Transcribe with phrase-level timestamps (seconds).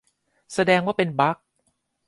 [0.53, 1.37] แสดงว่าเป็นบั๊ก!